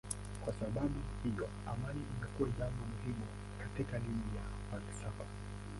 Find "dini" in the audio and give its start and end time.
3.99-4.31